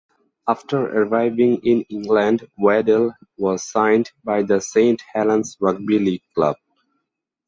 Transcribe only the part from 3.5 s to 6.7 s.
signed by the St Helens Rugby League Club.